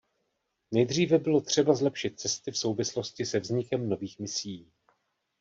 Nejdříve 0.71 1.17
bylo 1.17 1.41
třeba 1.41 1.73
zlepšit 1.73 2.19
cesty 2.19 2.51
v 2.51 2.57
souvislosti 2.57 3.25
se 3.25 3.39
vznikem 3.39 3.89
nových 3.89 4.19
misií. 4.19 4.71